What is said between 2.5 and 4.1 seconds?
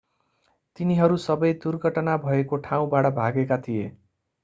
ठाउँबाट भागेका थिए